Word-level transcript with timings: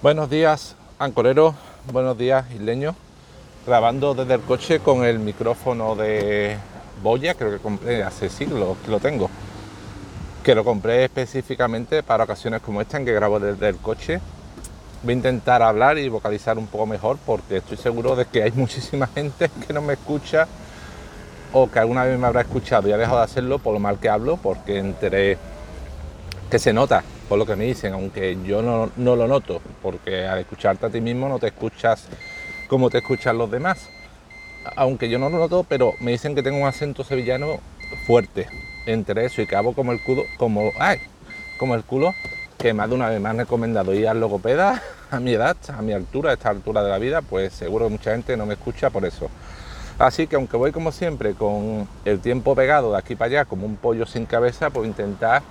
Buenos 0.00 0.30
días, 0.30 0.76
ancoreros. 1.00 1.56
Buenos 1.92 2.16
días, 2.16 2.48
isleños. 2.52 2.94
Grabando 3.66 4.14
desde 4.14 4.34
el 4.34 4.40
coche 4.42 4.78
con 4.78 5.04
el 5.04 5.18
micrófono 5.18 5.96
de 5.96 6.56
Boya, 7.02 7.34
creo 7.34 7.50
que 7.50 7.58
compré 7.58 8.04
hace 8.04 8.28
siglos 8.28 8.76
que 8.84 8.92
lo 8.92 9.00
tengo. 9.00 9.28
Que 10.44 10.54
lo 10.54 10.62
compré 10.62 11.02
específicamente 11.02 12.04
para 12.04 12.22
ocasiones 12.22 12.62
como 12.62 12.80
esta 12.80 12.96
en 12.96 13.06
que 13.06 13.12
grabo 13.12 13.40
desde 13.40 13.68
el 13.68 13.78
coche. 13.78 14.20
Voy 15.02 15.14
a 15.14 15.16
intentar 15.16 15.62
hablar 15.64 15.98
y 15.98 16.08
vocalizar 16.08 16.58
un 16.58 16.68
poco 16.68 16.86
mejor 16.86 17.18
porque 17.26 17.56
estoy 17.56 17.76
seguro 17.76 18.14
de 18.14 18.26
que 18.26 18.44
hay 18.44 18.52
muchísima 18.54 19.08
gente 19.08 19.50
que 19.66 19.72
no 19.72 19.82
me 19.82 19.94
escucha 19.94 20.46
o 21.52 21.68
que 21.68 21.80
alguna 21.80 22.04
vez 22.04 22.16
me 22.16 22.28
habrá 22.28 22.42
escuchado 22.42 22.88
y 22.88 22.92
ha 22.92 22.98
dejado 22.98 23.18
de 23.18 23.24
hacerlo 23.24 23.58
por 23.58 23.72
lo 23.72 23.80
mal 23.80 23.98
que 23.98 24.08
hablo 24.08 24.36
porque 24.36 24.78
enteré 24.78 25.38
que 26.48 26.60
se 26.60 26.72
nota 26.72 27.02
por 27.28 27.38
lo 27.38 27.46
que 27.46 27.56
me 27.56 27.64
dicen, 27.64 27.92
aunque 27.92 28.38
yo 28.44 28.62
no, 28.62 28.90
lo 28.96 29.28
noto, 29.28 29.60
porque 29.82 30.26
al 30.26 30.38
escucharte 30.38 30.86
a 30.86 30.90
ti 30.90 31.00
mismo 31.00 31.28
no 31.28 31.38
te 31.38 31.48
escuchas 31.48 32.06
como 32.68 32.90
te 32.90 32.98
escuchan 32.98 33.36
los 33.36 33.50
demás. 33.50 33.88
Aunque 34.76 35.08
yo 35.08 35.18
no 35.18 35.28
lo 35.28 35.38
noto, 35.38 35.64
pero 35.68 35.94
me 36.00 36.10
dicen 36.10 36.34
que 36.34 36.42
tengo 36.42 36.58
un 36.58 36.66
acento 36.66 37.04
sevillano 37.04 37.60
fuerte 38.06 38.46
entre 38.86 39.26
eso 39.26 39.42
y 39.42 39.46
que 39.46 39.56
hago 39.56 39.74
como 39.74 39.92
el 39.92 40.02
culo, 40.02 40.24
como, 40.38 40.72
ay, 40.78 40.98
como 41.58 41.74
el 41.74 41.84
culo, 41.84 42.14
que 42.56 42.72
más 42.72 42.88
de 42.88 42.94
una 42.94 43.08
vez 43.08 43.20
me 43.20 43.28
han 43.28 43.38
recomendado 43.38 43.94
ir 43.94 44.08
al 44.08 44.20
logopeda 44.20 44.82
a 45.10 45.20
mi 45.20 45.32
edad, 45.32 45.56
a 45.68 45.82
mi 45.82 45.92
altura, 45.92 46.30
a 46.30 46.34
esta 46.34 46.50
altura 46.50 46.82
de 46.82 46.90
la 46.90 46.98
vida, 46.98 47.22
pues 47.22 47.52
seguro 47.52 47.86
que 47.86 47.92
mucha 47.92 48.12
gente 48.12 48.36
no 48.36 48.46
me 48.46 48.54
escucha 48.54 48.90
por 48.90 49.04
eso. 49.04 49.28
Así 49.98 50.26
que 50.26 50.36
aunque 50.36 50.56
voy 50.56 50.72
como 50.72 50.92
siempre 50.92 51.34
con 51.34 51.88
el 52.04 52.20
tiempo 52.20 52.54
pegado 52.54 52.92
de 52.92 52.98
aquí 52.98 53.16
para 53.16 53.40
allá 53.40 53.44
como 53.44 53.66
un 53.66 53.76
pollo 53.76 54.06
sin 54.06 54.26
cabeza, 54.26 54.70
pues 54.70 54.86
intentar 54.86 55.42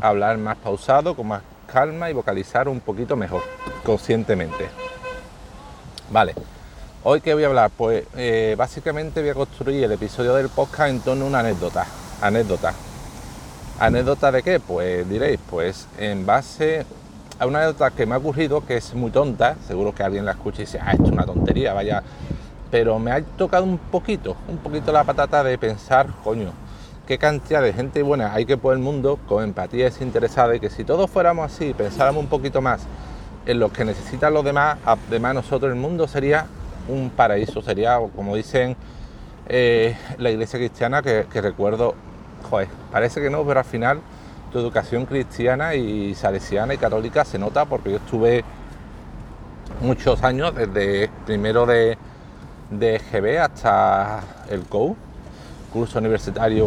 hablar 0.00 0.38
más 0.38 0.56
pausado, 0.56 1.14
con 1.14 1.28
más 1.28 1.42
calma 1.66 2.10
y 2.10 2.12
vocalizar 2.12 2.68
un 2.68 2.80
poquito 2.80 3.16
mejor, 3.16 3.42
conscientemente. 3.84 4.68
Vale, 6.10 6.34
hoy 7.02 7.20
que 7.20 7.34
voy 7.34 7.44
a 7.44 7.48
hablar, 7.48 7.70
pues 7.76 8.04
eh, 8.16 8.54
básicamente 8.56 9.20
voy 9.20 9.30
a 9.30 9.34
construir 9.34 9.84
el 9.84 9.92
episodio 9.92 10.34
del 10.34 10.48
podcast 10.48 10.90
en 10.90 11.00
torno 11.00 11.24
a 11.24 11.28
una 11.28 11.38
anécdota. 11.40 11.86
Anécdota. 12.20 12.72
¿Anécdota 13.78 14.32
de 14.32 14.42
qué? 14.42 14.60
Pues 14.60 15.08
diréis, 15.08 15.38
pues 15.50 15.86
en 15.98 16.24
base 16.24 16.86
a 17.38 17.46
una 17.46 17.58
anécdota 17.58 17.90
que 17.90 18.06
me 18.06 18.14
ha 18.14 18.18
ocurrido, 18.18 18.64
que 18.64 18.76
es 18.76 18.94
muy 18.94 19.10
tonta, 19.10 19.56
seguro 19.66 19.94
que 19.94 20.02
alguien 20.02 20.24
la 20.24 20.32
escucha 20.32 20.62
y 20.62 20.64
dice, 20.64 20.78
ah, 20.80 20.92
esto 20.92 21.04
es 21.04 21.10
una 21.10 21.26
tontería, 21.26 21.74
vaya. 21.74 22.02
Pero 22.70 22.98
me 22.98 23.12
ha 23.12 23.22
tocado 23.22 23.64
un 23.64 23.78
poquito, 23.78 24.36
un 24.48 24.58
poquito 24.58 24.92
la 24.92 25.04
patata 25.04 25.44
de 25.44 25.58
pensar, 25.58 26.08
coño, 26.24 26.52
qué 27.06 27.18
cantidad 27.18 27.62
de 27.62 27.72
gente 27.72 28.02
buena 28.02 28.34
hay 28.34 28.44
que 28.44 28.56
por 28.56 28.74
el 28.74 28.80
mundo 28.80 29.18
con 29.28 29.44
empatía 29.44 29.84
desinteresada 29.84 30.56
y 30.56 30.60
que 30.60 30.70
si 30.70 30.84
todos 30.84 31.08
fuéramos 31.08 31.52
así, 31.52 31.72
pensáramos 31.72 32.22
un 32.22 32.28
poquito 32.28 32.60
más 32.60 32.82
en 33.46 33.60
lo 33.60 33.72
que 33.72 33.84
necesitan 33.84 34.34
los 34.34 34.44
demás, 34.44 34.78
además 34.84 35.34
nosotros 35.34 35.72
el 35.72 35.78
mundo 35.78 36.08
sería 36.08 36.46
un 36.88 37.10
paraíso, 37.10 37.62
sería 37.62 37.98
como 38.14 38.34
dicen 38.34 38.76
eh, 39.48 39.96
la 40.18 40.30
iglesia 40.30 40.58
cristiana 40.58 41.00
que, 41.02 41.24
recuerdo, 41.40 41.94
joder, 42.50 42.68
parece 42.90 43.20
que 43.20 43.30
no, 43.30 43.44
pero 43.44 43.60
al 43.60 43.66
final 43.66 44.00
tu 44.50 44.58
educación 44.58 45.06
cristiana 45.06 45.76
y 45.76 46.14
salesiana 46.16 46.74
y 46.74 46.78
católica 46.78 47.24
se 47.24 47.38
nota 47.38 47.66
porque 47.66 47.92
yo 47.92 47.96
estuve 47.98 48.44
muchos 49.80 50.24
años 50.24 50.54
desde 50.56 51.08
primero 51.24 51.66
de, 51.66 51.96
de 52.70 52.98
GB 52.98 53.38
hasta 53.38 54.24
el 54.50 54.62
COU 54.62 54.96
curso 55.76 55.98
universitario, 55.98 56.66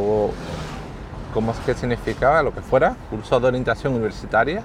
¿cómo 1.33 1.52
es 1.52 1.57
que 1.65 1.73
significaba? 1.73 2.43
Lo 2.43 2.53
que 2.53 2.61
fuera, 2.61 2.95
curso 3.09 3.39
de 3.39 3.47
orientación 3.47 3.93
universitaria. 3.93 4.61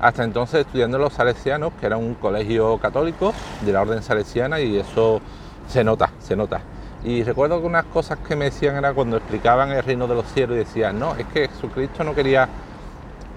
Hasta 0.00 0.24
entonces 0.24 0.60
estudiando 0.60 0.98
los 0.98 1.12
salesianos, 1.12 1.72
que 1.78 1.84
era 1.84 1.98
un 1.98 2.14
colegio 2.14 2.78
católico 2.78 3.34
de 3.60 3.72
la 3.72 3.82
orden 3.82 4.02
salesiana 4.02 4.58
y 4.58 4.78
eso 4.78 5.20
se 5.68 5.84
nota, 5.84 6.10
se 6.18 6.34
nota. 6.34 6.62
Y 7.04 7.22
recuerdo 7.24 7.60
que 7.60 7.66
unas 7.66 7.84
cosas 7.84 8.18
que 8.26 8.34
me 8.36 8.46
decían 8.46 8.76
era 8.76 8.94
cuando 8.94 9.18
explicaban 9.18 9.70
el 9.70 9.82
reino 9.82 10.06
de 10.08 10.14
los 10.14 10.26
cielos 10.32 10.56
y 10.56 10.60
decían, 10.60 10.98
no, 10.98 11.14
es 11.16 11.26
que 11.26 11.48
Jesucristo 11.48 12.04
no 12.04 12.14
quería 12.14 12.48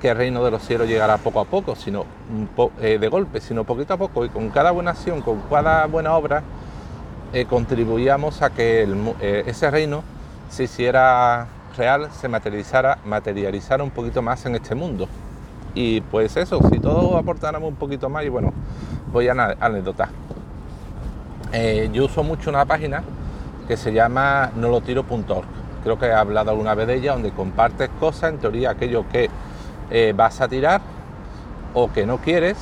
que 0.02 0.10
el 0.10 0.18
reino 0.18 0.46
de 0.46 0.52
los 0.52 0.62
cielos 0.62 0.88
llegara 0.88 1.18
poco 1.18 1.42
a 1.42 1.46
poco, 1.46 1.76
sino 1.76 2.06
eh, 2.80 2.98
de 2.98 3.08
golpe, 3.10 3.42
sino 3.42 3.66
poquito 3.66 3.96
a 3.96 3.98
poco. 3.98 4.24
Y 4.24 4.30
con 4.30 4.50
cada 4.50 4.72
buena 4.72 4.92
acción, 4.92 5.22
con 5.22 5.42
cada 5.50 5.86
buena 5.88 6.16
obra, 6.16 6.42
eh, 7.34 7.46
contribuíamos 7.46 8.42
a 8.42 8.52
que 8.52 8.88
eh, 9.20 9.44
ese 9.46 9.70
reino 9.70 10.04
se 10.50 10.64
hiciera 10.64 11.48
real, 11.78 12.10
se 12.12 12.28
materializara, 12.28 13.00
materializara 13.06 13.84
un 13.84 13.92
poquito 13.92 14.22
más 14.22 14.46
en 14.46 14.56
este 14.56 14.76
mundo. 14.76 15.08
Y 15.74 16.02
pues 16.02 16.36
eso, 16.38 16.60
si 16.72 16.80
todos 16.80 17.16
aportáramos 17.16 17.70
un 17.70 17.76
poquito 17.76 18.10
más, 18.10 18.26
y 18.26 18.30
bueno, 18.30 18.54
voy 19.12 19.28
a 19.28 19.56
anécdota. 19.60 20.10
Eh, 21.54 21.90
yo 21.94 22.06
uso 22.06 22.24
mucho 22.24 22.50
una 22.50 22.66
página 22.66 23.04
que 23.68 23.78
se 23.78 23.94
llama 23.94 24.52
nolotiro.org. 24.56 25.46
Creo 25.84 26.00
que 26.00 26.08
he 26.08 26.14
hablado 26.14 26.52
alguna 26.52 26.74
vez 26.74 26.88
de 26.88 26.96
ella, 26.96 27.14
donde 27.14 27.32
compartes 27.32 27.90
cosas, 28.00 28.34
en 28.34 28.40
teoría 28.40 28.72
aquello 28.72 29.06
que 29.10 29.30
eh, 29.92 30.14
vas 30.16 30.42
a 30.42 30.48
tirar 30.48 30.82
o 31.74 31.92
que 31.92 32.06
no 32.06 32.18
quieres 32.18 32.58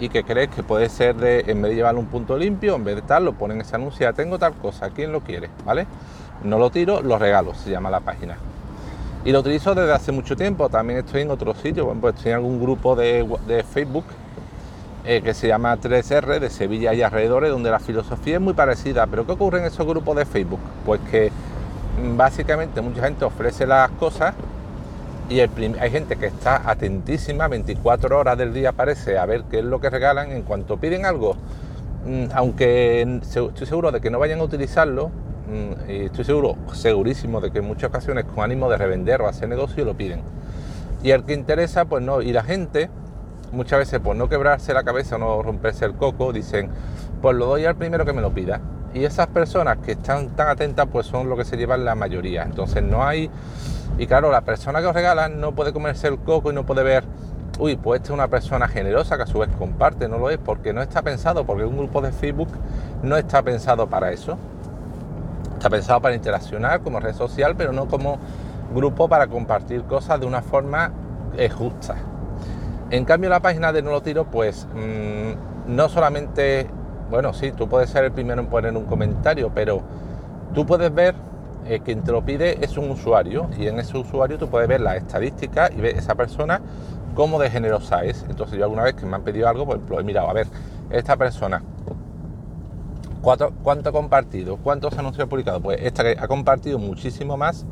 y 0.00 0.08
que 0.08 0.24
crees 0.24 0.48
que 0.48 0.62
puede 0.62 0.88
ser 0.88 1.16
de, 1.16 1.44
en 1.46 1.62
vez 1.62 1.70
de 1.70 1.76
llevarlo 1.76 2.00
un 2.00 2.06
punto 2.06 2.36
limpio, 2.36 2.76
en 2.76 2.84
vez 2.84 2.96
de 2.96 3.02
tal, 3.02 3.24
lo 3.24 3.32
ponen 3.32 3.60
ese 3.60 3.76
anuncio, 3.76 4.12
tengo 4.14 4.38
tal 4.38 4.54
cosa, 4.54 4.90
¿quién 4.90 5.12
lo 5.12 5.20
quiere? 5.20 5.48
¿Vale? 5.64 5.86
No 6.44 6.58
lo 6.58 6.70
tiro, 6.70 7.02
lo 7.02 7.18
regalo, 7.18 7.54
se 7.54 7.70
llama 7.70 7.90
la 7.90 8.00
página. 8.00 8.36
Y 9.24 9.32
lo 9.32 9.40
utilizo 9.40 9.74
desde 9.74 9.92
hace 9.92 10.12
mucho 10.12 10.36
tiempo, 10.36 10.68
también 10.68 11.00
estoy 11.00 11.22
en 11.22 11.30
otros 11.30 11.58
sitios, 11.58 11.84
bueno, 11.84 12.00
pues 12.00 12.14
estoy 12.14 12.30
en 12.30 12.36
algún 12.36 12.60
grupo 12.60 12.94
de, 12.94 13.64
Facebook 13.70 14.04
eh, 15.04 15.20
que 15.22 15.34
se 15.34 15.48
llama 15.48 15.76
3R 15.76 16.38
de 16.38 16.48
Sevilla 16.48 16.94
y 16.94 17.02
alrededores, 17.02 17.50
donde 17.50 17.70
la 17.70 17.80
filosofía 17.80 18.36
es 18.36 18.40
muy 18.40 18.54
parecida. 18.54 19.06
Pero 19.06 19.26
¿qué 19.26 19.32
ocurre 19.32 19.58
en 19.58 19.64
esos 19.64 19.86
grupos 19.86 20.16
de 20.16 20.24
Facebook? 20.24 20.60
Pues 20.86 21.00
que 21.10 21.30
mm, 22.00 22.16
básicamente 22.16 22.80
mucha 22.80 23.02
gente 23.02 23.24
ofrece 23.24 23.66
las 23.66 23.90
cosas 23.92 24.34
y 25.28 25.40
hay 25.40 25.90
gente 25.90 26.16
que 26.16 26.26
está 26.26 26.70
atentísima, 26.70 27.48
24 27.48 28.18
horas 28.18 28.38
del 28.38 28.54
día 28.54 28.70
aparece 28.70 29.18
a 29.18 29.26
ver 29.26 29.44
qué 29.50 29.58
es 29.58 29.64
lo 29.64 29.80
que 29.80 29.90
regalan. 29.90 30.30
En 30.30 30.42
cuanto 30.42 30.78
piden 30.78 31.04
algo, 31.04 31.36
mm, 32.06 32.26
aunque 32.34 33.02
estoy 33.20 33.66
seguro 33.66 33.92
de 33.92 34.00
que 34.00 34.10
no 34.10 34.18
vayan 34.18 34.40
a 34.40 34.44
utilizarlo, 34.44 35.10
y 35.88 36.04
estoy 36.04 36.24
seguro, 36.24 36.56
segurísimo 36.72 37.40
de 37.40 37.50
que 37.50 37.58
en 37.58 37.64
muchas 37.64 37.88
ocasiones 37.88 38.24
con 38.24 38.44
ánimo 38.44 38.68
de 38.68 38.76
revender 38.76 39.22
o 39.22 39.28
hacer 39.28 39.48
negocio 39.48 39.84
lo 39.84 39.96
piden. 39.96 40.22
Y 41.02 41.12
el 41.12 41.24
que 41.24 41.32
interesa, 41.32 41.84
pues 41.84 42.02
no, 42.02 42.22
y 42.22 42.32
la 42.32 42.42
gente 42.42 42.90
muchas 43.52 43.78
veces 43.78 44.00
por 44.00 44.16
no 44.16 44.28
quebrarse 44.28 44.74
la 44.74 44.84
cabeza 44.84 45.16
o 45.16 45.18
no 45.18 45.42
romperse 45.42 45.84
el 45.84 45.94
coco, 45.94 46.32
dicen, 46.32 46.70
pues 47.22 47.36
lo 47.36 47.46
doy 47.46 47.64
al 47.64 47.76
primero 47.76 48.04
que 48.04 48.12
me 48.12 48.20
lo 48.20 48.32
pida. 48.32 48.60
Y 48.94 49.04
esas 49.04 49.28
personas 49.28 49.78
que 49.78 49.92
están 49.92 50.30
tan 50.30 50.48
atentas, 50.48 50.86
pues 50.90 51.06
son 51.06 51.28
lo 51.28 51.36
que 51.36 51.44
se 51.44 51.56
llevan 51.56 51.84
la 51.84 51.94
mayoría. 51.94 52.42
Entonces 52.42 52.82
no 52.82 53.04
hay, 53.04 53.30
y 53.98 54.06
claro, 54.06 54.30
la 54.30 54.42
persona 54.42 54.80
que 54.80 54.86
os 54.86 54.94
regalan 54.94 55.40
no 55.40 55.54
puede 55.54 55.72
comerse 55.72 56.08
el 56.08 56.18
coco 56.18 56.50
y 56.50 56.54
no 56.54 56.64
puede 56.64 56.82
ver, 56.82 57.04
uy, 57.58 57.76
pues 57.76 58.00
esta 58.00 58.12
es 58.12 58.14
una 58.14 58.28
persona 58.28 58.68
generosa 58.68 59.16
que 59.16 59.22
a 59.24 59.26
su 59.26 59.38
vez 59.38 59.50
comparte, 59.58 60.08
no 60.08 60.18
lo 60.18 60.30
es, 60.30 60.38
porque 60.38 60.72
no 60.72 60.82
está 60.82 61.02
pensado, 61.02 61.44
porque 61.44 61.64
un 61.64 61.76
grupo 61.76 62.00
de 62.00 62.12
Facebook 62.12 62.48
no 63.02 63.16
está 63.16 63.42
pensado 63.42 63.88
para 63.88 64.10
eso. 64.12 64.38
Está 65.58 65.70
pensado 65.70 66.00
para 66.00 66.14
interaccionar 66.14 66.82
como 66.82 67.00
red 67.00 67.14
social, 67.14 67.56
pero 67.56 67.72
no 67.72 67.88
como 67.88 68.16
grupo 68.72 69.08
para 69.08 69.26
compartir 69.26 69.82
cosas 69.82 70.20
de 70.20 70.24
una 70.24 70.40
forma 70.40 70.92
eh, 71.36 71.48
justa. 71.48 71.96
En 72.90 73.04
cambio, 73.04 73.28
la 73.28 73.40
página 73.40 73.72
de 73.72 73.82
No 73.82 73.90
lo 73.90 74.00
tiro, 74.00 74.24
pues 74.30 74.68
mm, 74.72 75.74
no 75.74 75.88
solamente, 75.88 76.68
bueno, 77.10 77.32
sí, 77.32 77.50
tú 77.50 77.68
puedes 77.68 77.90
ser 77.90 78.04
el 78.04 78.12
primero 78.12 78.40
en 78.40 78.46
poner 78.46 78.76
un 78.76 78.84
comentario, 78.84 79.50
pero 79.52 79.82
tú 80.54 80.64
puedes 80.64 80.94
ver 80.94 81.16
eh, 81.66 81.80
quien 81.84 82.04
te 82.04 82.12
lo 82.12 82.24
pide 82.24 82.64
es 82.64 82.78
un 82.78 82.92
usuario 82.92 83.50
y 83.58 83.66
en 83.66 83.80
ese 83.80 83.98
usuario 83.98 84.38
tú 84.38 84.48
puedes 84.48 84.68
ver 84.68 84.80
las 84.80 84.98
estadísticas 84.98 85.72
y 85.76 85.80
ver 85.80 85.98
esa 85.98 86.14
persona 86.14 86.60
cómo 87.16 87.40
de 87.40 87.50
generosa 87.50 88.04
es. 88.04 88.24
Entonces 88.30 88.56
yo 88.56 88.62
alguna 88.62 88.84
vez 88.84 88.94
que 88.94 89.04
me 89.06 89.16
han 89.16 89.22
pedido 89.22 89.48
algo, 89.48 89.66
pues 89.66 89.80
lo 89.88 89.98
he 89.98 90.04
mirado, 90.04 90.30
a 90.30 90.34
ver, 90.34 90.46
esta 90.90 91.16
persona 91.16 91.64
¿Cuánto, 93.22 93.52
ha 93.88 93.92
compartido? 93.92 94.56
¿Cuántos 94.58 94.96
anuncios 94.96 95.26
ha 95.26 95.28
publicado? 95.28 95.60
Pues 95.60 95.80
esta 95.82 96.02
que 96.04 96.16
ha 96.18 96.28
compartido 96.28 96.78
muchísimo 96.78 97.36
más 97.36 97.66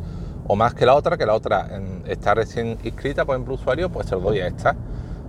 o 0.46 0.56
más 0.56 0.74
que 0.74 0.86
la 0.86 0.94
otra, 0.94 1.16
que 1.16 1.26
la 1.26 1.34
otra 1.34 1.68
está 2.06 2.34
recién 2.34 2.78
inscrita, 2.82 3.24
por 3.24 3.36
ejemplo, 3.36 3.54
usuario, 3.54 3.90
pues 3.90 4.08
se 4.08 4.14
lo 4.14 4.20
doy 4.20 4.40
a 4.40 4.46
esta. 4.46 4.74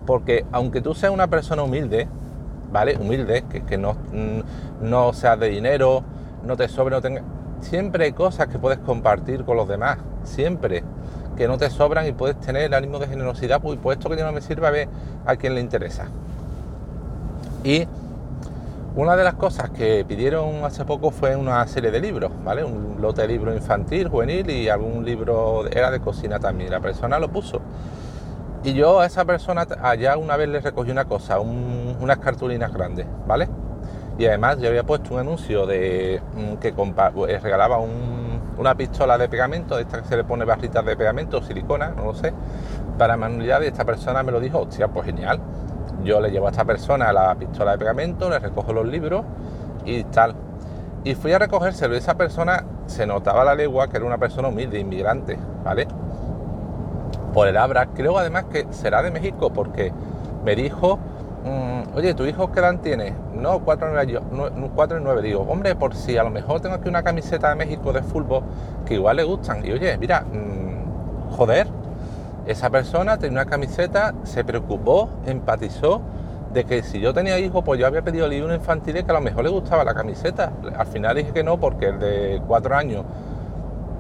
Porque 0.05 0.45
aunque 0.51 0.81
tú 0.81 0.93
seas 0.93 1.11
una 1.11 1.27
persona 1.27 1.63
humilde, 1.63 2.07
¿vale? 2.71 2.97
Humilde, 2.97 3.43
que, 3.49 3.63
que 3.63 3.77
no, 3.77 3.93
mm, 3.93 4.89
no 4.89 5.13
seas 5.13 5.39
de 5.39 5.49
dinero, 5.49 6.03
no 6.43 6.57
te 6.57 6.67
sobre, 6.67 6.95
no 6.95 7.01
tenga... 7.01 7.21
Siempre 7.61 8.05
hay 8.05 8.11
cosas 8.13 8.47
que 8.47 8.59
puedes 8.59 8.79
compartir 8.79 9.43
con 9.43 9.57
los 9.57 9.67
demás, 9.67 9.97
siempre, 10.23 10.83
que 11.35 11.47
no 11.47 11.57
te 11.57 11.69
sobran 11.69 12.07
y 12.07 12.11
puedes 12.11 12.39
tener 12.39 12.63
el 12.63 12.73
ánimo 12.73 12.99
de 12.99 13.07
generosidad, 13.07 13.61
pues, 13.61 13.79
pues 13.81 13.97
que 13.97 14.23
no 14.23 14.31
me 14.31 14.41
sirve 14.41 14.67
a 14.67 14.71
ver 14.71 14.89
a 15.25 15.35
quien 15.35 15.55
le 15.55 15.61
interesa. 15.61 16.05
Y 17.63 17.87
una 18.97 19.15
de 19.15 19.23
las 19.23 19.35
cosas 19.35 19.69
que 19.69 20.03
pidieron 20.07 20.65
hace 20.65 20.83
poco 20.83 21.11
fue 21.11 21.35
una 21.35 21.65
serie 21.67 21.91
de 21.91 21.99
libros, 21.99 22.31
¿vale? 22.43 22.63
Un 22.63 22.97
lote 22.99 23.21
de 23.21 23.27
libros 23.27 23.55
infantil, 23.55 24.07
juvenil 24.07 24.49
y 24.49 24.69
algún 24.69 25.05
libro 25.05 25.67
era 25.67 25.91
de 25.91 25.99
cocina 25.99 26.39
también. 26.39 26.71
La 26.71 26.79
persona 26.79 27.19
lo 27.19 27.29
puso. 27.29 27.61
Y 28.63 28.73
yo 28.73 28.99
a 28.99 29.05
esa 29.05 29.23
persona 29.23 29.67
allá 29.83 30.17
una 30.17 30.35
vez 30.35 30.49
le 30.49 30.61
recogí 30.61 30.89
una 30.89 31.05
cosa, 31.05 31.39
unas 31.39 32.17
cartulinas 32.17 32.73
grandes, 32.73 33.05
¿vale? 33.27 33.47
Y 34.17 34.25
además 34.25 34.57
yo 34.57 34.67
había 34.67 34.83
puesto 34.83 35.13
un 35.13 35.19
anuncio 35.19 35.67
de 35.67 36.19
mm, 36.35 36.55
que 36.55 36.69
eh, 36.69 37.39
regalaba 37.39 37.77
una 37.77 38.73
pistola 38.75 39.19
de 39.19 39.29
pegamento, 39.29 39.75
de 39.75 39.83
esta 39.83 40.01
que 40.01 40.07
se 40.07 40.17
le 40.17 40.23
pone 40.23 40.43
barritas 40.43 40.83
de 40.83 40.97
pegamento, 40.97 41.43
silicona, 41.43 41.89
no 41.89 42.05
lo 42.05 42.13
sé, 42.15 42.33
para 42.97 43.15
manualidad 43.15 43.61
y 43.61 43.67
esta 43.67 43.85
persona 43.85 44.23
me 44.23 44.31
lo 44.31 44.39
dijo, 44.39 44.61
hostia, 44.61 44.87
pues 44.87 45.05
genial. 45.05 45.39
Yo 46.07 46.21
le 46.21 46.31
llevo 46.31 46.47
a 46.47 46.51
esta 46.51 46.65
persona 46.65 47.11
la 47.11 47.35
pistola 47.35 47.73
de 47.73 47.77
pegamento, 47.77 48.29
le 48.29 48.39
recojo 48.39 48.73
los 48.73 48.87
libros 48.87 49.23
y 49.85 50.03
tal. 50.05 50.33
Y 51.03 51.15
fui 51.15 51.33
a 51.33 51.39
recogérselo 51.39 51.93
y 51.95 51.97
esa 51.97 52.15
persona 52.15 52.63
se 52.85 53.05
notaba 53.05 53.43
la 53.43 53.55
legua 53.55 53.87
que 53.87 53.97
era 53.97 54.05
una 54.05 54.17
persona 54.17 54.47
humilde, 54.47 54.79
inmigrante, 54.79 55.37
¿vale? 55.63 55.87
Por 57.33 57.47
el 57.47 57.57
abra, 57.57 57.87
creo 57.87 58.17
además 58.17 58.45
que 58.45 58.65
será 58.71 59.01
de 59.03 59.11
México 59.11 59.51
porque 59.51 59.93
me 60.43 60.55
dijo 60.55 60.97
Mm, 61.47 61.95
oye, 61.95 62.13
¿tu 62.13 62.25
hijo 62.25 62.51
qué 62.51 62.59
edad 62.59 62.79
tiene? 62.81 63.13
No, 63.33 63.59
4 63.59 64.03
y 64.03 65.01
9. 65.01 65.21
Digo, 65.21 65.41
hombre, 65.47 65.75
por 65.75 65.95
si 65.95 66.17
a 66.17 66.23
lo 66.23 66.29
mejor 66.29 66.59
tengo 66.59 66.75
aquí 66.75 66.89
una 66.89 67.03
camiseta 67.03 67.49
de 67.49 67.55
México 67.55 67.93
de 67.93 68.01
fútbol 68.01 68.43
que 68.85 68.95
igual 68.95 69.17
le 69.17 69.23
gustan. 69.23 69.65
Y 69.65 69.71
oye, 69.71 69.97
mira, 69.97 70.21
mm, 70.21 71.31
joder, 71.31 71.67
esa 72.47 72.69
persona 72.69 73.17
tenía 73.17 73.41
una 73.41 73.49
camiseta, 73.49 74.13
se 74.23 74.43
preocupó, 74.43 75.09
empatizó 75.25 76.01
de 76.53 76.63
que 76.63 76.81
si 76.81 76.99
yo 76.99 77.13
tenía 77.13 77.37
hijo, 77.39 77.63
pues 77.63 77.79
yo 77.79 77.85
había 77.85 78.01
pedido 78.01 78.27
libro 78.27 78.53
infantil 78.55 79.03
que 79.03 79.11
a 79.11 79.13
lo 79.13 79.21
mejor 79.21 79.43
le 79.43 79.49
gustaba 79.49 79.83
la 79.83 79.93
camiseta. 79.93 80.53
Al 80.75 80.87
final 80.87 81.15
dije 81.15 81.31
que 81.31 81.43
no, 81.43 81.59
porque 81.59 81.87
el 81.87 81.99
de 81.99 82.41
4 82.47 82.75
años, 82.75 83.03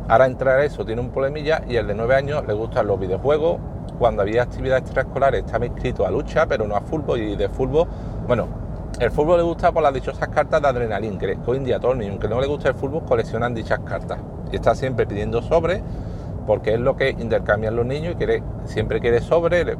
ahora 0.07 0.25
entrar 0.25 0.61
eso, 0.61 0.85
tiene 0.85 1.01
un 1.01 1.09
problemilla, 1.09 1.61
y 1.67 1.75
el 1.75 1.87
de 1.87 1.93
9 1.93 2.15
años 2.15 2.47
le 2.47 2.53
gustan 2.53 2.87
los 2.87 2.99
videojuegos, 2.99 3.59
cuando 3.99 4.21
había 4.21 4.43
actividades 4.43 4.83
extraescolares 4.83 5.43
estaba 5.43 5.65
inscrito 5.65 6.05
a 6.05 6.11
lucha, 6.11 6.45
pero 6.45 6.67
no 6.67 6.75
a 6.75 6.81
fútbol 6.81 7.19
y 7.19 7.35
de 7.35 7.49
fútbol, 7.49 7.87
bueno, 8.27 8.47
el 8.99 9.11
fútbol 9.11 9.37
le 9.37 9.43
gusta 9.43 9.71
por 9.71 9.83
las 9.83 9.93
dichosas 9.93 10.29
cartas 10.29 10.61
de 10.61 10.67
adrenalina, 10.67 11.19
que 11.19 11.37
hoy 11.45 11.57
en 11.57 11.63
día 11.65 11.79
todo 11.79 11.91
el 11.91 12.09
aunque 12.09 12.27
no 12.27 12.39
le 12.39 12.47
guste 12.47 12.69
el 12.69 12.75
fútbol, 12.75 13.03
coleccionan 13.03 13.53
dichas 13.53 13.79
cartas. 13.79 14.19
Y 14.51 14.55
está 14.55 14.73
siempre 14.73 15.05
pidiendo 15.05 15.41
sobre, 15.41 15.83
porque 16.47 16.73
es 16.73 16.79
lo 16.79 16.95
que 16.95 17.09
intercambian 17.09 17.75
los 17.75 17.85
niños 17.85 18.13
y 18.13 18.15
quiere, 18.15 18.41
siempre 18.65 18.99
quiere 19.01 19.19
sobre, 19.19 19.77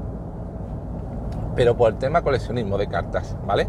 pero 1.56 1.76
por 1.76 1.94
el 1.94 1.98
tema 1.98 2.22
coleccionismo 2.22 2.78
de 2.78 2.88
cartas, 2.88 3.36
¿vale? 3.48 3.68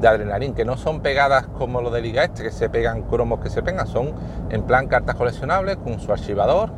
De 0.00 0.08
adrenalina, 0.08 0.54
que 0.54 0.64
no 0.64 0.76
son 0.76 1.00
pegadas 1.00 1.46
como 1.46 1.80
lo 1.80 1.90
de 1.90 2.00
Liga 2.00 2.24
Este, 2.24 2.42
que 2.42 2.50
se 2.50 2.68
pegan 2.68 3.02
cromos 3.02 3.38
que 3.38 3.50
se 3.50 3.62
pegan, 3.62 3.86
son 3.86 4.12
en 4.50 4.62
plan 4.62 4.88
cartas 4.88 5.14
coleccionables 5.14 5.76
con 5.76 6.00
su 6.00 6.10
archivador 6.10 6.70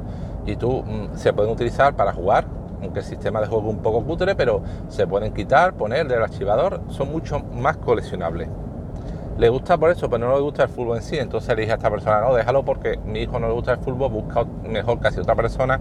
y 0.45 0.57
tú 0.57 0.83
mm, 0.83 1.17
se 1.17 1.33
pueden 1.33 1.53
utilizar 1.53 1.95
para 1.95 2.13
jugar 2.13 2.45
aunque 2.83 2.99
el 2.99 3.05
sistema 3.07 3.41
de 3.41 3.47
juego 3.47 3.71
es 3.71 3.77
un 3.77 3.83
poco 3.83 4.05
cutre, 4.05 4.35
pero 4.35 4.63
se 4.89 5.07
pueden 5.07 5.33
quitar, 5.33 5.73
poner 5.73 6.07
del 6.07 6.23
archivador, 6.23 6.83
son 6.89 7.11
mucho 7.11 7.41
más 7.41 7.79
coleccionables. 7.79 8.49
Le 9.39 9.49
gusta 9.49 9.77
por 9.77 9.91
eso, 9.91 10.09
pero 10.09 10.29
no 10.29 10.35
le 10.35 10.41
gusta 10.43 10.65
el 10.65 10.69
fútbol 10.69 10.99
en 10.99 11.03
sí. 11.03 11.17
Entonces 11.17 11.55
le 11.55 11.63
dije 11.63 11.73
a 11.73 11.77
esta 11.77 11.91
persona, 11.91 12.21
no, 12.21 12.35
déjalo 12.35 12.65
porque 12.65 12.99
mi 13.05 13.21
hijo 13.21 13.39
no 13.39 13.49
le 13.49 13.55
gusta 13.55 13.73
el 13.73 13.79
fútbol, 13.79 14.11
busca 14.11 14.45
mejor 14.65 15.01
casi 15.01 15.21
otra 15.21 15.35
persona 15.35 15.81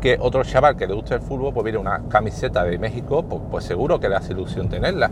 que 0.00 0.16
otro 0.18 0.42
chaval 0.44 0.76
que 0.76 0.86
le 0.86 0.94
guste 0.94 1.14
el 1.14 1.20
fútbol, 1.20 1.52
pues 1.52 1.64
viene 1.64 1.78
una 1.78 2.02
camiseta 2.08 2.64
de 2.64 2.78
México, 2.78 3.22
pues, 3.22 3.42
pues, 3.50 3.64
seguro 3.64 4.00
que 4.00 4.08
le 4.08 4.16
hace 4.16 4.32
ilusión 4.32 4.68
tenerla. 4.68 5.10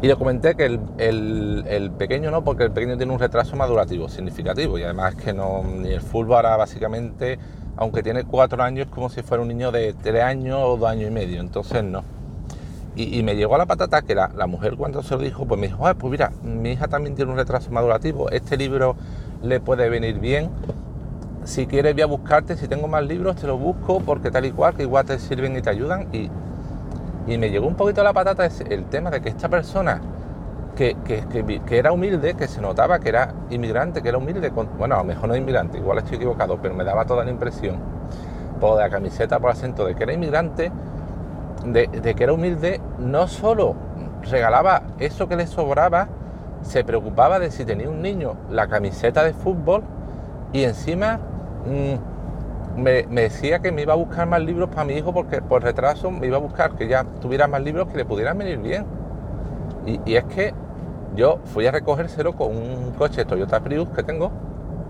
Y 0.00 0.08
le 0.08 0.16
comenté 0.16 0.56
que 0.56 0.64
el, 0.64 1.64
el, 1.68 1.90
pequeño 1.92 2.32
no, 2.32 2.42
porque 2.42 2.64
el 2.64 2.72
pequeño 2.72 2.96
tiene 2.96 3.12
un 3.12 3.20
retraso 3.20 3.54
madurativo 3.54 4.08
significativo 4.08 4.76
y 4.78 4.82
además 4.82 5.14
que 5.14 5.32
no, 5.32 5.62
ni 5.62 5.92
el 5.92 6.00
fútbol 6.00 6.36
ahora 6.36 6.56
básicamente 6.56 7.38
aunque 7.76 8.02
tiene 8.02 8.24
cuatro 8.24 8.62
años, 8.62 8.88
como 8.88 9.08
si 9.08 9.22
fuera 9.22 9.42
un 9.42 9.48
niño 9.48 9.72
de 9.72 9.94
tres 9.94 10.22
años 10.22 10.58
o 10.62 10.76
dos 10.76 10.90
años 10.90 11.10
y 11.10 11.12
medio, 11.12 11.40
entonces 11.40 11.82
no. 11.82 12.04
Y, 12.94 13.22
me 13.22 13.36
llegó 13.36 13.54
a 13.54 13.58
la 13.58 13.64
patata 13.64 14.02
que 14.02 14.14
la, 14.14 14.28
mujer 14.46 14.76
cuando 14.76 15.02
se 15.02 15.14
lo 15.14 15.22
dijo, 15.22 15.46
pues 15.46 15.58
me 15.58 15.68
dijo, 15.68 15.82
pues 15.94 16.10
mira, 16.10 16.30
mi 16.42 16.72
hija 16.72 16.88
también 16.88 17.14
tiene 17.14 17.30
un 17.30 17.38
retraso 17.38 17.70
madurativo, 17.70 18.28
este 18.30 18.58
libro 18.58 18.96
le 19.42 19.60
puede 19.60 19.88
venir 19.88 20.18
bien, 20.18 20.50
si 21.44 21.66
quieres 21.66 21.94
voy 21.94 22.02
a 22.02 22.06
buscarte, 22.06 22.56
si 22.56 22.68
tengo 22.68 22.88
más 22.88 23.04
libros 23.04 23.36
te 23.36 23.46
los 23.46 23.58
busco 23.58 24.00
porque 24.00 24.30
tal 24.30 24.44
y 24.44 24.52
cual, 24.52 24.74
que 24.74 24.82
igual 24.82 25.06
te 25.06 25.18
sirven 25.18 25.56
y 25.56 25.62
te 25.62 25.70
ayudan. 25.70 26.08
Y, 26.12 26.30
y 27.26 27.38
me 27.38 27.50
llegó 27.50 27.66
un 27.66 27.76
poquito 27.76 28.00
a 28.02 28.04
la 28.04 28.12
patata 28.12 28.46
el 28.46 28.84
tema 28.86 29.10
de 29.10 29.20
que 29.20 29.30
esta 29.30 29.48
persona 29.48 30.00
que, 30.76 30.96
era 31.70 31.92
humilde, 31.92 32.34
que 32.34 32.48
se 32.48 32.60
notaba 32.60 32.98
que 32.98 33.08
era 33.08 33.34
inmigrante, 33.50 34.02
que 34.02 34.08
era 34.08 34.18
humilde, 34.18 34.50
bueno, 34.50 34.96
a 34.96 34.98
lo 34.98 35.04
mejor 35.04 35.28
no 35.28 35.36
inmigrante, 35.36 35.78
igual 35.78 35.98
estoy 35.98 36.16
equivocado, 36.16 36.58
pero 36.60 36.74
me 36.74 36.84
daba 36.84 37.04
toda 37.04 37.24
la 37.24 37.30
impresión, 37.30 37.76
por 38.60 38.78
la 38.78 38.88
camiseta, 38.88 39.38
por 39.38 39.50
acento, 39.50 39.86
de 39.86 39.94
que 39.94 40.02
era 40.02 40.12
inmigrante, 40.12 40.72
de, 41.64 42.14
que 42.14 42.24
era 42.24 42.32
humilde, 42.32 42.80
no 42.98 43.28
solo 43.28 43.74
regalaba 44.30 44.82
eso 44.98 45.28
que 45.28 45.36
le 45.36 45.46
sobraba, 45.46 46.08
se 46.62 46.84
preocupaba 46.84 47.38
de 47.38 47.50
si 47.50 47.64
tenía 47.64 47.88
un 47.88 48.02
niño 48.02 48.34
la 48.50 48.68
camiseta 48.68 49.24
de 49.24 49.32
fútbol 49.32 49.82
y 50.52 50.62
encima 50.62 51.18
mm, 51.66 52.80
me, 52.80 53.02
decía 53.02 53.58
que 53.58 53.72
me 53.72 53.82
iba 53.82 53.94
a 53.94 53.96
buscar 53.96 54.28
más 54.28 54.40
libros 54.40 54.68
para 54.68 54.84
mi 54.84 54.94
hijo 54.94 55.12
porque 55.12 55.42
por 55.42 55.62
retraso 55.62 56.10
me 56.10 56.28
iba 56.28 56.36
a 56.36 56.40
buscar 56.40 56.76
que 56.76 56.86
ya 56.86 57.04
tuviera 57.20 57.48
más 57.48 57.62
libros 57.62 57.88
que 57.88 57.96
le 57.96 58.04
pudieran 58.04 58.38
venir 58.38 58.58
bien. 58.58 58.84
y 59.84 60.14
es 60.14 60.24
que 60.24 60.54
yo 61.14 61.40
fui 61.44 61.66
a 61.66 61.72
recogérselo 61.72 62.34
con 62.34 62.56
un 62.56 62.92
coche 62.92 63.24
Toyota 63.24 63.60
Prius 63.60 63.88
que 63.90 64.02
tengo, 64.02 64.30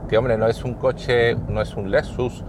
que 0.09 0.17
hombre, 0.19 0.37
no 0.39 0.47
es 0.47 0.63
un 0.65 0.75
coche, 0.75 1.37
no 1.49 1.61
es 1.61 1.75
un 1.75 1.91
Lexus, 1.91 2.45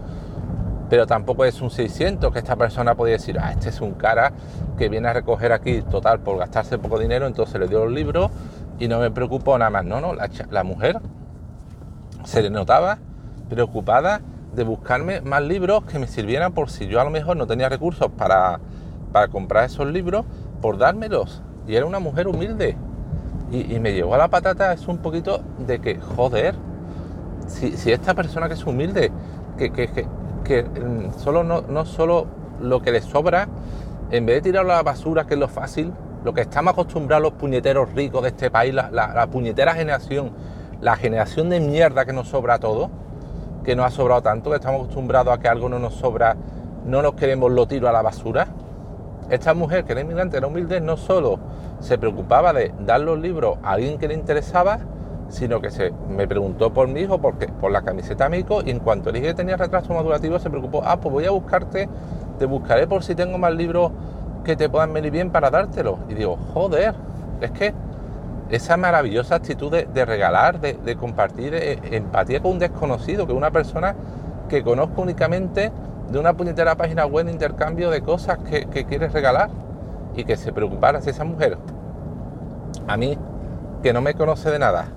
pero 0.90 1.08
tampoco 1.08 1.46
es 1.46 1.62
un 1.62 1.70
600 1.70 2.32
que 2.32 2.40
esta 2.40 2.56
persona 2.56 2.96
podía 2.96 3.14
decir, 3.14 3.38
ah, 3.40 3.52
este 3.52 3.70
es 3.70 3.82
un 3.82 3.94
cara 3.94 4.34
que 4.78 4.90
viene 4.90 5.08
a 5.08 5.14
recoger 5.14 5.52
aquí 5.52 5.82
total 5.82 6.20
por 6.20 6.38
gastarse 6.38 6.78
poco 6.78 7.00
dinero, 7.00 7.26
entonces 7.28 7.60
le 7.60 7.68
dio 7.68 7.86
los 7.86 7.94
libros 7.94 8.32
y 8.80 8.88
no 8.88 9.00
me 9.00 9.12
preocupó 9.12 9.58
nada 9.58 9.72
más. 9.72 9.86
No, 9.86 10.02
no, 10.02 10.14
la, 10.14 10.64
mujer 10.64 11.00
se 12.26 12.42
le 12.42 12.50
notaba 12.50 12.98
preocupada 13.50 14.22
de 14.56 14.64
buscarme 14.64 15.22
más 15.22 15.42
libros 15.42 15.84
que 15.86 16.00
me 16.00 16.08
sirvieran 16.08 16.54
por 16.54 16.70
si 16.70 16.88
yo 16.88 17.02
a 17.02 17.04
lo 17.04 17.10
mejor 17.10 17.38
no 17.38 17.48
tenía 17.48 17.70
recursos 17.70 18.10
para, 18.18 18.60
para 19.12 19.28
comprar 19.28 19.66
esos 19.66 19.88
libros, 19.88 20.26
por 20.62 20.78
dármelos. 20.78 21.42
Y 21.68 21.76
era 21.76 21.86
una 21.86 22.00
mujer 22.00 22.28
humilde, 22.28 22.78
y, 23.54 23.80
me 23.80 23.94
llegó 23.94 24.16
a 24.16 24.18
la 24.18 24.30
patata 24.30 24.74
es 24.74 24.88
un 24.88 24.98
poquito 24.98 25.44
de 25.60 25.80
que, 25.80 26.00
joder, 26.00 26.56
si, 27.48 27.92
esta 27.92 28.16
persona 28.16 28.48
que 28.48 28.56
es 28.56 28.66
humilde, 28.66 29.12
que, 29.58 30.08
mm, 30.62 31.18
solo 31.18 31.44
no, 31.44 31.62
no, 31.62 31.86
solo 31.86 32.28
lo 32.62 32.82
que 32.82 32.92
le 32.92 33.02
sobra, 33.02 33.48
en 34.12 34.26
vez 34.28 34.36
de 34.38 34.52
tirarlo 34.52 34.74
a 34.74 34.76
la 34.76 34.84
basura, 34.84 35.26
que 35.26 35.34
es 35.34 35.40
lo 35.40 35.48
fácil, 35.48 35.92
lo 36.24 36.34
que 36.34 36.42
estamos 36.42 36.74
acostumbrados 36.74 37.24
los 37.24 37.34
puñeteros 37.34 37.92
ricos 37.94 38.22
de 38.22 38.30
este 38.30 38.50
país, 38.50 38.74
la, 38.74 39.28
puñetera 39.32 39.74
generación, 39.74 40.32
la 40.82 40.96
generación 40.96 41.50
de 41.50 41.60
mierda 41.60 42.06
que 42.06 42.14
nos 42.14 42.30
sobra 42.30 42.60
todo, 42.60 42.90
que 43.64 43.76
nos 43.76 43.86
ha 43.86 43.90
sobrado 43.90 44.22
tanto, 44.22 44.50
que 44.50 44.58
estamos 44.58 44.84
acostumbrados 44.84 45.34
a 45.34 45.40
que 45.40 45.48
algo 45.48 45.68
no 45.68 45.80
nos 45.80 45.96
sobra, 45.96 46.36
no 46.86 47.02
nos 47.02 47.16
queremos, 47.16 47.52
lo 47.52 47.68
tiro 47.68 47.90
a 47.90 47.92
la 47.92 48.02
basura. 48.02 48.48
Esta 49.30 49.54
mujer 49.54 49.84
que 49.84 49.94
era 49.94 50.02
inmigrante, 50.02 50.38
era 50.38 50.48
humilde, 50.48 50.80
no 50.80 50.98
solo 50.98 51.40
se 51.80 51.98
preocupaba 51.98 52.54
de 52.54 52.74
dar 52.80 53.02
los 53.02 53.20
libros 53.20 53.58
a 53.64 53.72
alguien 53.72 53.98
que 53.98 54.08
le 54.08 54.14
interesaba, 54.14 54.80
sino 55.30 55.62
que 55.62 55.72
se 55.72 55.92
me 56.10 56.28
preguntó 56.28 56.74
por 56.74 56.88
mi 56.88 57.02
hijo, 57.02 57.20
porque, 57.20 57.48
por 57.48 57.72
la 57.72 57.82
camiseta 57.82 58.26
amigo, 58.26 58.62
y 58.64 58.72
en 58.72 58.80
cuanto 58.80 59.12
le 59.12 59.20
dije 59.20 59.32
que 59.32 59.38
tenía 59.38 59.58
retraso 59.58 59.94
madurativo, 59.94 60.40
se 60.40 60.50
preocupó, 60.50 60.82
ah, 60.86 61.00
pues 61.00 61.12
voy 61.12 61.26
a 61.26 61.32
buscarte, 61.32 61.90
te 62.40 62.46
buscaré 62.46 62.88
por 62.88 63.04
si 63.04 63.16
tengo 63.16 63.38
más 63.38 63.54
libros 63.54 63.92
que 64.44 64.56
te 64.56 64.70
puedan 64.70 64.94
venir 64.94 65.12
bien 65.12 65.32
para 65.32 65.50
dártelos. 65.50 65.98
Y 66.10 66.14
digo, 66.14 66.38
joder, 66.54 66.94
es 67.42 67.52
que 67.52 67.74
esa 68.50 68.78
maravillosa 68.78 69.36
actitud 69.36 69.72
de, 69.72 70.06
regalar, 70.06 70.60
de, 70.60 70.96
compartir 70.96 71.56
eh, 71.56 71.80
empatía 71.92 72.42
con 72.42 72.52
un 72.52 72.60
desconocido, 72.60 73.26
que 73.26 73.34
una 73.34 73.52
persona 73.52 73.96
que 74.50 74.64
conozco 74.64 75.02
únicamente 75.02 75.72
de 76.12 76.20
una 76.20 76.34
puñetera 76.34 76.76
página 76.76 77.06
web 77.06 77.26
de 77.26 77.32
intercambio 77.32 77.90
de 77.90 78.02
cosas 78.02 78.38
que, 78.40 78.66
que 78.66 78.86
quieres 78.86 79.14
regalar 79.14 79.50
y 80.16 80.26
que 80.26 80.38
se 80.38 80.52
preocupara 80.52 81.02
si 81.02 81.10
esa 81.10 81.24
mujer 81.24 81.58
a 82.88 82.98
mí, 82.98 83.18
que 83.82 83.94
no 83.94 84.02
me 84.02 84.14
conoce 84.14 84.52
de 84.52 84.60
nada, 84.60 84.88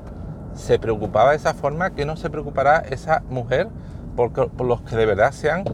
se 0.56 0.78
preocupaba 0.78 1.30
de 1.30 1.36
esa 1.36 1.54
forma, 1.54 1.90
que 1.90 2.04
no 2.04 2.16
se 2.16 2.30
preocupará 2.30 2.78
esa 2.78 3.22
mujer 3.30 3.68
por, 4.16 4.50
los 4.64 4.80
que 4.82 4.96
de 4.96 5.06
verdad 5.06 5.32
sean, 5.32 5.64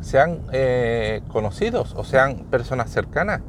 sean 0.00 0.38
eh, 0.52 1.20
conocidos 1.28 1.94
o 1.96 2.04
sean 2.04 2.44
personas 2.50 2.90
cercanas. 2.90 3.42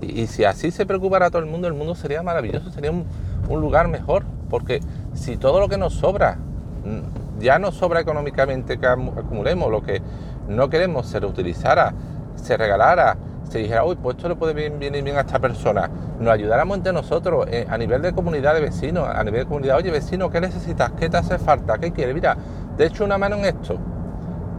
Y, 0.00 0.26
si 0.28 0.44
así 0.44 0.70
se 0.70 0.86
preocupara 0.86 1.28
todo 1.28 1.42
el 1.42 1.48
mundo, 1.48 1.68
el 1.68 1.74
mundo 1.74 1.94
sería 1.94 2.22
maravilloso, 2.22 2.70
sería 2.70 2.90
un, 2.90 3.06
lugar 3.48 3.88
mejor. 3.88 4.24
Porque 4.48 4.80
si 5.14 5.36
todo 5.36 5.60
lo 5.60 5.68
que 5.68 5.76
nos 5.76 5.94
sobra, 5.94 6.38
mm, 6.84 7.40
ya 7.40 7.58
no 7.58 7.70
sobra 7.70 8.00
económicamente 8.00 8.78
que 8.78 8.86
acumulemos, 8.86 9.70
lo 9.70 9.82
que 9.82 10.00
no 10.48 10.70
queremos 10.70 11.06
se 11.06 11.20
reutilizara, 11.20 11.92
se 12.34 12.56
regalara, 12.56 13.16
se 13.50 13.58
dijera, 13.58 13.84
uy, 13.84 13.96
pues 13.96 14.16
esto 14.16 14.28
le 14.28 14.36
puede 14.36 14.54
venir 14.54 14.78
bien, 14.78 15.04
bien, 15.04 15.16
a 15.16 15.22
esta 15.22 15.40
persona, 15.40 15.90
nos 16.20 16.32
ayudáramos 16.32 16.76
entre 16.76 16.92
nosotros 16.92 17.48
eh, 17.50 17.66
a 17.68 17.76
nivel 17.76 18.00
de 18.00 18.12
comunidad 18.12 18.54
de 18.54 18.60
vecinos, 18.60 19.08
a 19.08 19.24
nivel 19.24 19.40
de 19.40 19.46
comunidad, 19.46 19.76
oye 19.76 19.90
vecino, 19.90 20.30
¿qué 20.30 20.40
necesitas? 20.40 20.92
¿Qué 20.92 21.08
te 21.08 21.16
hace 21.16 21.36
falta? 21.36 21.76
¿Qué 21.78 21.90
quieres? 21.90 22.14
Mira, 22.14 22.36
te 22.76 22.86
echo 22.86 23.04
una 23.04 23.18
mano 23.18 23.36
en 23.36 23.46
esto, 23.46 23.76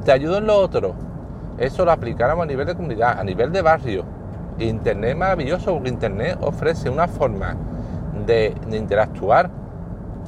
te 0.04 0.12
ayudo 0.12 0.40
en 0.40 0.46
lo 0.46 0.58
otro. 0.58 0.94
eso 1.58 1.86
lo 1.86 1.92
aplicáramos 1.92 2.44
a 2.44 2.48
nivel 2.48 2.68
de 2.68 2.76
comunidad, 2.76 3.18
a 3.18 3.24
nivel 3.24 3.54
de 3.54 3.62
barrio. 3.62 4.04
Internet 4.60 5.12
es 5.12 5.18
maravilloso 5.18 5.74
porque 5.74 5.88
Internet 5.88 6.38
ofrece 6.42 6.90
una 6.90 7.08
forma 7.08 7.56
de, 8.26 8.54
interactuar 8.72 9.50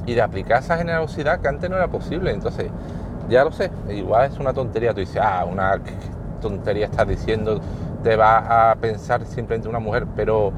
y 0.06 0.14
de 0.14 0.22
aplicar 0.22 0.62
esa 0.62 0.78
generosidad 0.78 1.40
que 1.40 1.48
antes 1.48 1.68
no 1.68 1.76
era 1.76 1.88
posible. 1.88 2.30
Entonces, 2.32 2.70
ya 3.28 3.44
lo 3.44 3.52
sé, 3.52 3.70
igual 3.90 4.30
es 4.30 4.38
una 4.38 4.54
tontería. 4.54 4.94
Tú 4.94 5.00
dices, 5.00 5.20
ah, 5.22 5.44
una 5.44 5.78
tontería 6.40 6.86
estás 6.86 7.06
diciendo, 7.06 7.60
te 8.04 8.16
va 8.16 8.70
a 8.70 8.76
pensar 8.76 9.24
simplemente 9.26 9.68
una 9.68 9.80
mujer, 9.80 10.06
pero 10.14 10.52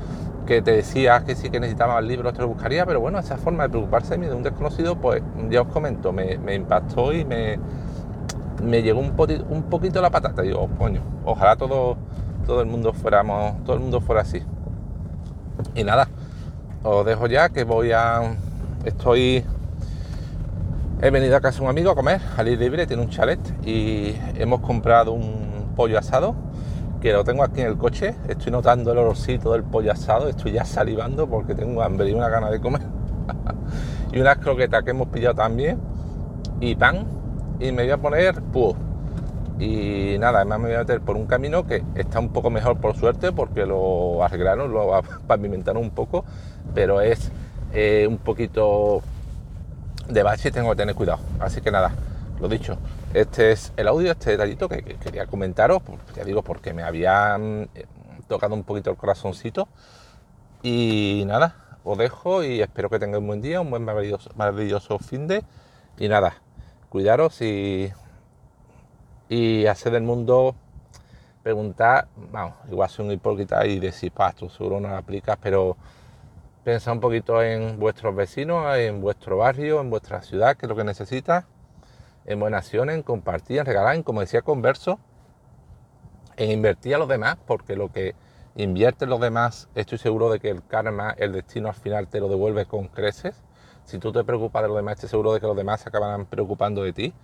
que 0.47 0.61
te 0.63 0.73
decía 0.73 1.25
que 1.25 1.35
sí 1.35 1.49
que 1.49 1.61
necesitaba 1.61 1.99
el 1.99 2.09
libro, 2.09 2.33
te 2.33 2.41
lo 2.41 2.49
buscaría, 2.49 2.85
pero 2.85 3.01
bueno, 3.01 3.19
esa 3.19 3.37
forma 3.37 3.63
de 3.63 3.71
preocuparse 3.71 4.15
de 4.15 4.19
mí, 4.19 4.27
de 4.27 4.35
un 4.35 4.43
desconocido, 4.43 4.97
pues 4.97 5.23
ya 5.49 5.63
os 5.63 5.69
comento, 5.69 6.13
me, 6.13 6.55
impactó 6.55 7.13
y 7.13 7.25
me, 7.25 7.59
me 8.63 8.83
llegó 8.83 9.01
un, 9.01 9.15
un 9.49 9.63
poquito 9.65 10.03
la 10.03 10.11
patata. 10.11 10.43
Digo, 10.43 10.69
coño, 10.77 11.01
ojalá 11.25 11.57
todo, 11.57 11.97
todo 12.47 12.61
el 12.61 12.67
mundo 12.67 12.93
fuéramos, 12.93 13.63
todo 13.65 13.77
el 13.77 13.83
mundo 13.83 14.01
fuera 14.01 14.23
así. 14.23 14.43
Y 15.75 15.85
nada, 15.85 16.09
os 16.83 17.07
dejo 17.07 17.27
ya 17.27 17.49
que 17.49 17.65
voy 17.65 17.93
a. 17.93 18.21
Estoy. 18.85 19.45
He 21.03 21.11
venido 21.11 21.37
a 21.37 21.41
casa 21.41 21.59
de 21.59 21.65
un 21.65 21.71
amigo 21.71 21.91
a 21.91 21.95
comer, 21.95 22.21
al 22.37 22.49
ir 22.49 22.59
libre, 22.59 22.87
tiene 22.87 23.03
un 23.03 23.11
chalet 23.11 23.39
y 23.67 24.17
hemos 24.37 24.61
comprado 24.61 25.13
un 25.13 25.75
pollo 25.77 25.99
asado 25.99 26.46
que 27.01 27.13
lo 27.13 27.25
tengo 27.25 27.43
aquí 27.43 27.61
en 27.61 27.69
el 27.69 27.77
coche. 27.77 28.15
Estoy 28.29 28.53
notando 28.53 28.93
el 28.93 28.99
olorcito 28.99 29.53
del 29.53 29.63
pollo 29.63 29.93
asado, 29.93 30.29
estoy 30.29 30.53
ya 30.53 30.65
salivando 30.65 31.29
porque 31.29 31.55
tengo 31.55 31.83
hambre 31.83 32.11
y 32.11 32.15
una 32.15 32.29
gana 32.29 32.51
de 32.51 32.61
comer. 32.61 32.83
y 34.13 34.21
unas 34.21 34.39
croquetas 34.39 34.83
que 34.83 34.91
hemos 34.91 35.09
pillado 35.09 35.35
también 35.35 35.79
y 36.61 36.75
pan. 36.75 37.07
Y 37.59 37.73
me 37.73 37.85
voy 37.85 37.93
a 37.93 37.97
poner 37.99 38.43
púo. 38.43 38.77
Y 39.59 40.17
nada, 40.19 40.41
además 40.41 40.61
me 40.61 40.67
voy 40.67 40.75
a 40.75 40.79
meter 40.81 41.01
por 41.01 41.17
un 41.17 41.27
camino 41.27 41.67
que 41.67 41.83
está 41.95 42.21
un 42.21 42.29
poco 42.29 42.51
mejor 42.51 42.79
por 42.79 42.95
suerte 42.95 43.33
porque 43.33 43.65
lo 43.65 44.23
arreglaron, 44.23 44.73
lo 44.73 45.03
pavimentaron 45.27 45.83
un 45.83 45.91
poco, 45.91 46.25
pero 46.75 47.01
es 47.01 47.31
eh, 47.73 48.07
un 48.09 48.19
poquito 48.19 49.01
de 50.09 50.23
bache 50.23 50.51
y 50.51 50.53
tengo 50.53 50.71
que 50.71 50.77
tener 50.77 50.95
cuidado. 50.95 51.21
Así 51.41 51.61
que 51.61 51.71
nada, 51.71 51.93
lo 52.41 52.49
dicho, 52.49 52.77
este 53.15 53.53
es 53.53 53.73
el 53.77 53.89
audio, 53.89 54.13
este 54.13 54.33
detallito 54.33 54.69
que, 54.69 54.83
quería 54.83 55.27
comentaros, 55.27 55.83
ya 56.15 56.25
digo, 56.25 56.43
porque 56.43 56.75
me 56.75 56.83
habían 56.83 57.69
eh, 57.75 57.87
tocado 58.29 58.55
un 58.55 58.65
poquito 58.65 58.91
el 58.91 58.97
corazoncito. 58.97 59.69
Y 60.63 61.25
nada, 61.27 61.79
os 61.85 61.97
dejo 61.97 62.43
y 62.43 62.61
espero 62.61 62.91
que 62.91 62.99
tengáis 62.99 63.21
un 63.21 63.27
buen 63.29 63.41
día, 63.41 63.61
un 63.61 63.71
buen 63.71 63.85
maravilloso, 63.85 64.31
maravilloso 64.37 64.99
fin 64.99 65.27
de. 65.29 65.45
Y 65.99 66.09
nada, 66.09 66.35
cuidaros 66.89 67.41
y, 67.41 67.91
y 69.29 69.67
hacer 69.67 69.93
del 69.93 70.03
mundo 70.03 70.55
preguntar, 71.43 72.09
vamos, 72.33 72.55
igual 72.71 72.91
soy 72.91 73.07
un 73.07 73.13
hipócrita 73.13 73.65
y 73.67 73.79
decir, 73.79 74.13
pasto, 74.13 74.51
seguro 74.51 74.81
no 74.81 74.89
lo 74.89 74.97
aplicas, 74.97 75.39
pero 75.41 75.77
pensad 76.65 76.95
un 76.95 77.01
poquito 77.01 77.43
en 77.43 77.79
vuestros 77.79 78.15
vecinos, 78.17 78.77
en 78.77 79.01
vuestro 79.01 79.39
barrio, 79.39 79.81
en 79.81 79.89
vuestra 79.89 80.23
ciudad, 80.23 80.57
que 80.57 80.67
es 80.67 80.69
lo 80.69 80.75
que 80.75 80.85
necesitas 80.85 81.45
en 82.27 82.41
buenas 82.41 82.73
en 82.75 83.03
compartir, 83.03 83.59
en 83.59 83.67
regalar, 83.67 83.95
en, 83.95 84.03
como 84.03 84.21
decía 84.21 84.43
Converso, 84.43 84.99
en 86.37 86.51
invertir 86.51 86.95
a 86.95 86.99
los 86.99 87.09
demás, 87.09 87.39
porque 87.47 87.77
lo 87.77 87.91
que 87.91 88.15
invierten 88.57 89.09
los 89.09 89.21
demás, 89.21 89.69
estoy 89.75 89.99
seguro 89.99 90.31
de 90.31 90.41
que 90.41 90.51
el 90.51 90.67
karma, 90.67 91.15
el 91.19 91.33
destino 91.33 91.69
al 91.69 91.75
final 91.75 92.09
te 92.09 92.21
lo 92.21 92.29
devuelve 92.29 92.67
con 92.67 92.89
creces. 92.89 93.43
Si 93.85 93.99
tú 93.99 94.13
te 94.13 94.25
preocupas 94.25 94.63
de 94.63 94.69
los 94.69 94.77
demás, 94.77 94.95
estoy 94.95 95.09
seguro 95.09 95.33
de 95.33 95.41
que 95.41 95.47
los 95.47 95.57
demás 95.57 95.81
se 95.81 95.89
acabarán 95.89 96.27
preocupando 96.27 96.83
de 96.83 96.93
ti 96.93 97.15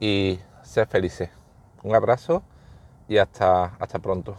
y 0.00 0.40
sé 0.62 0.86
felices. 0.86 1.30
Un 1.82 1.94
abrazo 1.94 2.42
y 3.08 3.18
hasta, 3.18 3.76
hasta 3.78 3.98
pronto. 3.98 4.36